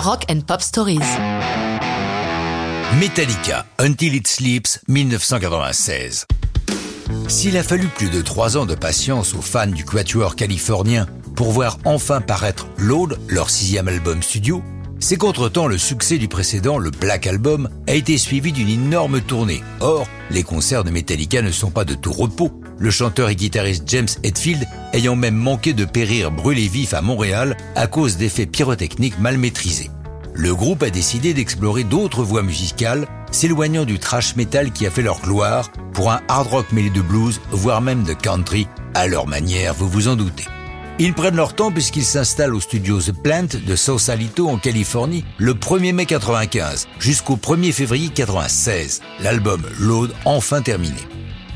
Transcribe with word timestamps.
Rock 0.00 0.24
and 0.30 0.40
Pop 0.46 0.62
Stories. 0.62 0.98
Metallica, 2.98 3.66
Until 3.78 4.14
It 4.14 4.26
Sleeps, 4.26 4.80
1996. 4.88 6.24
S'il 7.28 7.58
a 7.58 7.62
fallu 7.62 7.86
plus 7.88 8.08
de 8.08 8.22
trois 8.22 8.56
ans 8.56 8.64
de 8.64 8.74
patience 8.74 9.34
aux 9.34 9.42
fans 9.42 9.66
du 9.66 9.84
quatuor 9.84 10.36
californien 10.36 11.06
pour 11.36 11.50
voir 11.52 11.76
enfin 11.84 12.22
paraître 12.22 12.66
Load, 12.78 13.18
leur 13.28 13.50
sixième 13.50 13.88
album 13.88 14.22
studio, 14.22 14.62
c'est 15.00 15.16
qu'entre-temps 15.16 15.66
le 15.66 15.76
succès 15.76 16.16
du 16.16 16.28
précédent, 16.28 16.78
le 16.78 16.90
Black 16.90 17.26
Album, 17.26 17.68
a 17.86 17.92
été 17.92 18.16
suivi 18.16 18.52
d'une 18.52 18.68
énorme 18.68 19.20
tournée. 19.20 19.62
Or, 19.80 20.06
les 20.30 20.44
concerts 20.44 20.84
de 20.84 20.90
Metallica 20.90 21.42
ne 21.42 21.50
sont 21.50 21.70
pas 21.70 21.84
de 21.84 21.94
tout 21.94 22.12
repos, 22.12 22.59
le 22.80 22.90
chanteur 22.90 23.28
et 23.28 23.36
guitariste 23.36 23.84
James 23.86 24.08
Hetfield 24.24 24.66
ayant 24.94 25.14
même 25.14 25.36
manqué 25.36 25.72
de 25.72 25.84
périr 25.84 26.32
brûlé 26.32 26.66
vif 26.66 26.94
à 26.94 27.02
Montréal 27.02 27.56
à 27.76 27.86
cause 27.86 28.16
d'effets 28.16 28.46
pyrotechniques 28.46 29.20
mal 29.20 29.38
maîtrisés. 29.38 29.90
Le 30.34 30.54
groupe 30.54 30.82
a 30.82 30.90
décidé 30.90 31.34
d'explorer 31.34 31.84
d'autres 31.84 32.22
voies 32.22 32.42
musicales, 32.42 33.06
s'éloignant 33.30 33.84
du 33.84 33.98
thrash 33.98 34.34
metal 34.36 34.72
qui 34.72 34.86
a 34.86 34.90
fait 34.90 35.02
leur 35.02 35.20
gloire 35.20 35.70
pour 35.92 36.10
un 36.10 36.20
hard 36.28 36.46
rock 36.48 36.72
mêlé 36.72 36.88
de 36.88 37.02
blues, 37.02 37.40
voire 37.50 37.82
même 37.82 38.04
de 38.04 38.14
country, 38.14 38.66
à 38.94 39.06
leur 39.06 39.26
manière, 39.26 39.74
vous 39.74 39.88
vous 39.88 40.08
en 40.08 40.16
doutez. 40.16 40.46
Ils 40.98 41.14
prennent 41.14 41.36
leur 41.36 41.54
temps 41.54 41.70
puisqu'ils 41.70 42.04
s'installent 42.04 42.54
au 42.54 42.60
studio 42.60 43.00
The 43.00 43.12
Plant 43.12 43.46
de 43.66 43.76
Sausalito 43.76 44.48
en 44.48 44.58
Californie 44.58 45.24
le 45.38 45.54
1er 45.54 45.92
mai 45.92 46.06
95 46.06 46.88
jusqu'au 46.98 47.36
1er 47.36 47.72
février 47.72 48.08
96. 48.08 49.00
L'album 49.20 49.62
Load 49.78 50.12
enfin 50.24 50.62
terminé. 50.62 51.00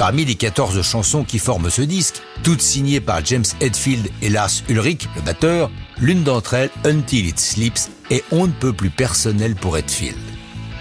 Parmi 0.00 0.24
les 0.24 0.34
14 0.34 0.80
chansons 0.80 1.24
qui 1.24 1.38
forment 1.38 1.68
ce 1.68 1.82
disque, 1.82 2.22
toutes 2.42 2.62
signées 2.62 3.02
par 3.02 3.22
James 3.22 3.44
Hetfield 3.60 4.08
et 4.22 4.30
Lars 4.30 4.62
Ulrich, 4.70 5.06
le 5.14 5.20
batteur, 5.20 5.70
l'une 5.98 6.22
d'entre 6.22 6.54
elles, 6.54 6.70
Until 6.86 7.26
It 7.26 7.38
Sleeps, 7.38 7.90
est 8.08 8.24
on 8.32 8.46
ne 8.46 8.52
peut 8.52 8.72
plus 8.72 8.88
personnelle 8.88 9.54
pour 9.54 9.76
Hetfield. 9.76 10.16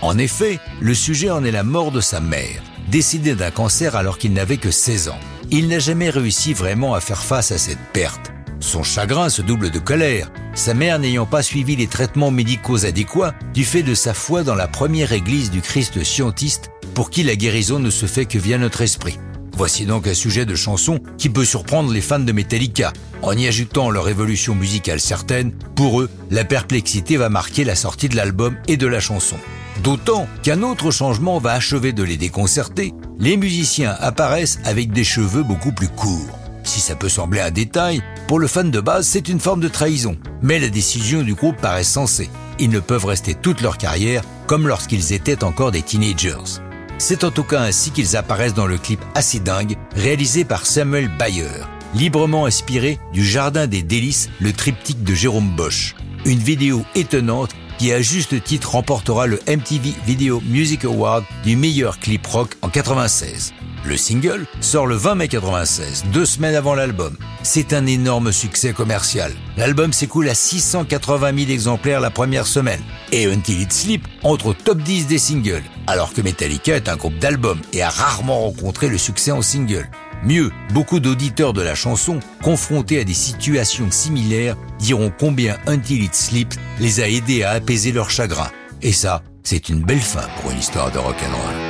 En 0.02 0.18
effet, 0.18 0.58
le 0.80 0.94
sujet 0.94 1.30
en 1.32 1.44
est 1.44 1.52
la 1.52 1.66
mort 1.66 1.92
de 1.92 2.00
sa 2.00 2.22
mère, 2.22 2.64
décédée 2.88 3.36
d'un 3.36 3.52
cancer 3.52 3.98
alors 3.98 4.18
qu'il 4.20 4.32
n'avait 4.32 4.56
que 4.56 4.72
16 4.72 5.10
ans. 5.10 5.20
Il 5.52 5.68
n'a 5.68 5.80
jamais 5.80 6.10
réussi 6.10 6.54
vraiment 6.54 6.94
à 6.94 7.02
faire 7.02 7.22
face 7.22 7.52
à 7.52 7.58
cette 7.58 7.92
perte. 7.92 8.32
Son 8.60 8.84
chagrin 8.84 9.30
se 9.30 9.42
double 9.42 9.72
de 9.72 9.80
colère, 9.80 10.32
sa 10.54 10.74
mère 10.74 11.00
n'ayant 11.00 11.26
pas 11.26 11.42
suivi 11.42 11.76
les 11.76 11.88
traitements 11.88 12.32
médicaux 12.32 12.86
adéquats 12.86 13.34
du 13.54 13.64
fait 13.64 13.84
de 13.84 13.94
sa 13.94 14.14
foi 14.14 14.44
dans 14.44 14.56
la 14.56 14.68
première 14.68 15.14
église 15.14 15.50
du 15.50 15.62
Christ 15.62 16.04
scientiste 16.04 16.70
pour 16.94 17.10
qui 17.10 17.24
la 17.24 17.36
guérison 17.36 17.80
ne 17.80 17.90
se 17.90 18.06
fait 18.06 18.26
que 18.26 18.38
via 18.38 18.58
notre 18.58 18.82
esprit. 18.82 19.18
Voici 19.56 19.86
donc 19.86 20.08
un 20.08 20.14
sujet 20.14 20.46
de 20.46 20.56
chanson 20.56 21.00
qui 21.18 21.30
peut 21.30 21.46
surprendre 21.46 21.92
les 21.92 22.02
fans 22.02 22.20
de 22.20 22.32
Metallica. 22.32 22.94
En 23.22 23.34
y 23.34 23.48
ajoutant 23.48 23.90
leur 23.90 24.08
évolution 24.08 24.56
musicale 24.56 25.02
certaine, 25.02 25.52
pour 25.76 26.02
eux, 26.02 26.10
la 26.32 26.46
perplexité 26.46 27.18
va 27.18 27.30
marquer 27.30 27.66
la 27.66 27.76
sortie 27.76 28.08
de 28.08 28.16
l'album 28.16 28.56
et 28.68 28.78
de 28.78 28.88
la 28.88 29.02
chanson. 29.02 29.38
D'autant 29.84 30.28
qu'un 30.44 30.64
autre 30.64 30.92
changement 30.92 31.40
va 31.40 31.54
achever 31.54 31.94
de 31.94 32.04
les 32.04 32.18
déconcerter, 32.18 32.94
les 33.20 33.38
musiciens 33.38 33.96
apparaissent 34.00 34.60
avec 34.64 34.92
des 34.92 35.04
cheveux 35.04 35.44
beaucoup 35.44 35.74
plus 35.74 35.90
courts. 35.90 36.39
Si 36.70 36.82
ça 36.82 36.96
peut 36.96 37.10
sembler 37.10 37.40
un 37.40 37.50
détail, 37.50 38.04
pour 38.28 38.38
le 38.38 38.46
fan 38.46 38.70
de 38.70 38.80
base, 38.80 39.08
c'est 39.08 39.28
une 39.28 39.40
forme 39.40 39.60
de 39.60 39.68
trahison. 39.68 40.16
Mais 40.44 40.60
la 40.60 40.70
décision 40.70 41.24
du 41.24 41.34
groupe 41.34 41.58
paraît 41.58 41.84
sensée. 41.84 42.30
Ils 42.60 42.70
ne 42.70 42.80
peuvent 42.80 43.06
rester 43.06 43.34
toute 43.34 43.62
leur 43.62 43.80
carrière 43.80 44.22
comme 44.46 44.68
lorsqu'ils 44.68 45.12
étaient 45.14 45.44
encore 45.44 45.72
des 45.72 45.82
teenagers. 45.82 46.62
C'est 47.00 47.24
en 47.24 47.32
tout 47.32 47.44
cas 47.44 47.62
ainsi 47.62 47.90
qu'ils 47.90 48.16
apparaissent 48.16 48.54
dans 48.54 48.68
le 48.68 48.78
clip 48.78 49.00
assez 49.16 49.40
dingue 49.40 49.78
réalisé 49.96 50.46
par 50.46 50.68
Samuel 50.68 51.10
Bayer, 51.18 51.50
librement 51.96 52.46
inspiré 52.46 53.00
du 53.14 53.26
Jardin 53.26 53.66
des 53.66 53.82
délices, 53.82 54.30
le 54.40 54.54
triptyque 54.54 55.04
de 55.04 55.16
Jérôme 55.16 55.56
Bosch. 55.56 55.96
Une 56.26 56.38
vidéo 56.38 56.86
étonnante 56.94 57.50
qui 57.80 57.92
à 57.92 58.02
juste 58.04 58.44
titre 58.44 58.74
remportera 58.74 59.26
le 59.26 59.40
MTV 59.48 59.96
Video 60.06 60.40
Music 60.46 60.86
Award 60.86 61.24
du 61.44 61.56
meilleur 61.56 61.98
clip 61.98 62.28
rock 62.28 62.58
en 62.62 62.70
96. 62.70 63.54
Le 63.90 63.98
single 63.98 64.46
sort 64.62 64.86
le 64.86 64.94
20 64.94 65.16
mai 65.16 65.28
96, 65.28 66.06
deux 66.14 66.28
semaines 66.28 66.54
avant 66.54 66.76
l'album. 66.76 67.18
C'est 67.42 67.74
un 67.74 67.88
énorme 67.88 68.32
succès 68.32 68.72
commercial. 68.72 69.32
L'album 69.58 69.94
s'écoule 69.94 70.30
à 70.30 70.36
680 70.36 71.36
000 71.36 71.50
exemplaires 71.50 72.00
la 72.00 72.12
première 72.12 72.46
semaine. 72.46 72.82
Et 73.12 73.26
Until 73.26 73.62
It 73.62 73.74
Sleep 73.74 74.08
entre 74.22 74.46
au 74.46 74.54
top 74.54 74.78
10 74.78 75.08
des 75.08 75.18
singles, 75.18 75.64
alors 75.88 76.14
que 76.14 76.22
Metallica 76.22 76.76
est 76.76 76.88
un 76.88 76.98
groupe 76.98 77.18
d'albums 77.18 77.62
et 77.74 77.82
a 77.82 77.90
rarement 77.90 78.42
rencontré 78.42 78.90
le 78.90 79.00
succès 79.00 79.32
en 79.32 79.42
single. 79.42 79.90
Mieux, 80.24 80.52
beaucoup 80.72 81.00
d'auditeurs 81.00 81.54
de 81.54 81.64
la 81.64 81.74
chanson, 81.74 82.20
confrontés 82.44 83.00
à 83.00 83.04
des 83.04 83.16
situations 83.16 83.90
similaires, 83.90 84.56
diront 84.78 85.12
combien 85.20 85.58
Until 85.66 86.04
It 86.04 86.14
Sleep 86.14 86.54
les 86.80 87.00
a 87.00 87.10
aidés 87.10 87.42
à 87.42 87.54
apaiser 87.54 87.92
leur 87.92 88.12
chagrin. 88.12 88.52
Et 88.84 88.92
ça, 88.92 89.24
c'est 89.42 89.68
une 89.68 89.82
belle 89.82 90.00
fin 90.00 90.28
pour 90.40 90.52
une 90.52 90.60
histoire 90.60 90.92
de 90.92 91.00
rock'n'roll. 91.00 91.69